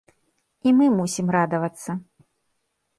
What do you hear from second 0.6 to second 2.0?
І мы мусім радавацца!